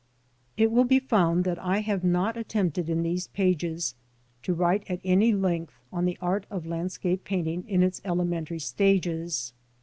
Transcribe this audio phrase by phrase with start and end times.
[0.57, 3.93] IT will be found that I have not attempted in these pages
[4.41, 9.53] to write at any length on the art of landscape painting in its elementary stages.